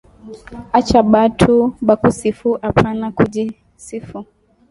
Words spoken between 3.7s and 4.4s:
sifu